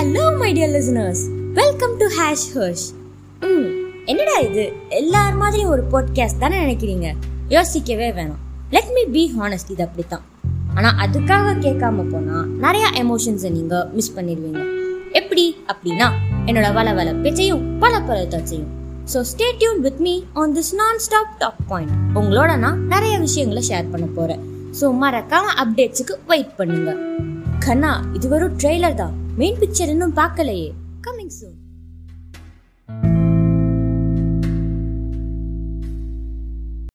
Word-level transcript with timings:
Hello 0.00 0.36
my 0.36 0.52
dear 0.52 0.70
listeners 0.74 1.22
welcome 1.52 1.96
to 1.98 2.06
hash 2.18 2.44
Harsh 2.54 2.92
hmm 3.42 3.66
என்னடா 4.04 4.38
இது? 4.38 4.72
எல்லார் 4.88 5.34
மாதிரியும் 5.34 5.70
ஒரு 5.70 5.82
பாட்காஸ்ட் 5.92 6.38
தானே 6.38 6.56
நினைக்கிறீங்க? 6.64 7.14
யோசிக்கவே 7.48 8.08
வேணாம். 8.10 8.38
லெட் 8.70 8.92
மீ 8.92 9.04
பி 9.04 9.32
ஹானஸ்ட் 9.38 9.70
இது 9.70 9.82
அப்படித்தான். 9.82 10.24
ஆனால் 10.74 10.94
அதுக்காக 11.04 11.54
கேட்காம 11.60 12.10
போனால் 12.12 12.46
நிறையா 12.46 12.88
எமோஷன்ஸை 13.02 13.50
நீங்கள் 13.50 13.86
மிஸ் 13.92 14.16
பண்ணிடுவீங்க. 14.16 14.62
எப்படி? 15.12 15.56
அப்படின்னா 15.68 16.08
என்னோட 16.46 16.72
வள 16.72 16.92
வள 16.92 17.12
பேச்சையும் 17.12 17.78
பல 17.78 18.00
பல 18.00 18.24
தச்சையும் 18.24 18.70
so 19.14 19.20
stay 19.20 19.52
tuned 19.58 19.80
with 19.80 20.00
me 20.00 20.22
on 20.32 20.54
this 20.54 20.74
non 20.74 20.98
stop 20.98 21.38
top 21.38 21.62
point 21.68 21.94
உங்களோட 22.14 22.58
நான் 22.58 22.86
நிறைய 22.86 23.18
விஷயங்களை 23.18 23.64
ஷேர் 23.68 23.90
பண்ண 23.90 24.06
போகிறேன் 24.06 24.44
ஸோ 24.80 24.94
மறக்காம 25.04 25.46
அப்டேட்ஸுக்கு 25.64 26.16
வெயிட் 26.26 26.56
பண்ணுங்க. 26.56 26.94
கண்ணா 27.58 28.04
இது 28.12 28.28
வெறும் 28.28 28.58
ட்ரெய்லர் 28.58 28.94
தான். 28.94 29.19
மெயின் 29.40 29.58
பிக்சர் 29.58 29.88
இன்னும் 29.88 30.16
பார்க்கலையே. 30.16 30.70
Coming 31.06 31.34
soon 31.38 31.58